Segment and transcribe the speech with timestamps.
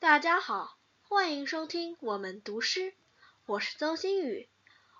[0.00, 2.94] 大家好，欢迎收听我们读诗，
[3.44, 4.48] 我是邹新宇。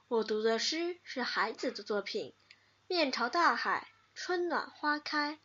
[0.08, 2.34] 我读的诗是孩子的作品
[2.86, 5.38] 《面朝大海，春暖花开》。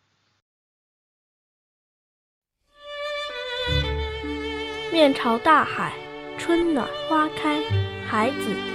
[4.92, 5.98] 面朝大海，
[6.38, 7.62] 春暖花开，
[8.06, 8.75] 孩子。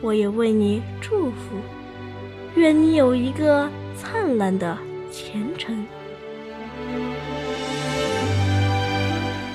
[0.00, 1.56] 我也为你祝福，
[2.54, 4.78] 愿你有一个灿烂的
[5.10, 5.84] 前程。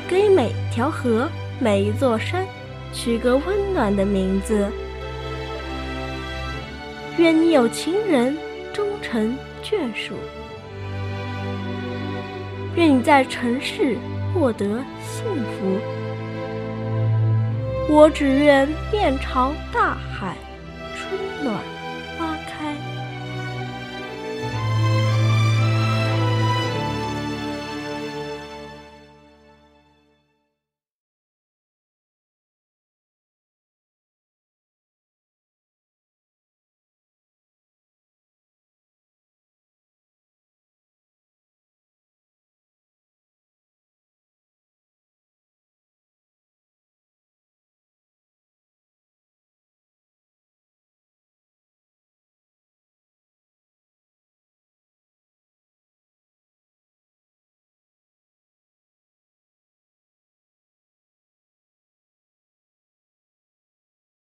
[0.10, 2.46] 给每条河、每一座山
[2.92, 4.70] 取个温暖的名字。
[7.18, 8.38] 愿你有情人
[8.74, 10.14] 终成眷属。
[12.76, 13.96] 愿你在城市
[14.34, 16.03] 获得幸福。
[17.90, 20.36] 我只愿面朝大海，
[20.96, 21.73] 春暖。